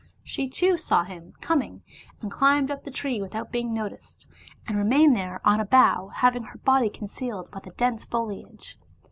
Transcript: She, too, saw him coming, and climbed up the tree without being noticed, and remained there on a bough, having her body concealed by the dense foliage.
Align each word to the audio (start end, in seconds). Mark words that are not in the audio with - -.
She, 0.23 0.49
too, 0.49 0.77
saw 0.77 1.03
him 1.03 1.33
coming, 1.41 1.83
and 2.21 2.31
climbed 2.31 2.71
up 2.71 2.83
the 2.83 2.89
tree 2.89 3.21
without 3.21 3.51
being 3.51 3.71
noticed, 3.71 4.27
and 4.67 4.75
remained 4.75 5.15
there 5.15 5.39
on 5.45 5.59
a 5.59 5.65
bough, 5.67 6.07
having 6.11 6.45
her 6.45 6.57
body 6.57 6.89
concealed 6.89 7.51
by 7.51 7.59
the 7.59 7.69
dense 7.77 8.05
foliage. 8.07 8.79